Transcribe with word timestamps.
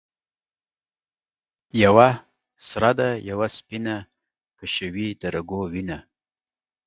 یوه 1.83 2.09
سره 2.67 2.91
ده 2.99 3.07
یوه 3.29 3.47
سپینه 3.57 3.95
ـ 4.01 4.05
کشوي 4.57 5.07
د 5.21 5.23
رګو 5.35 5.61
وینه 5.73 5.99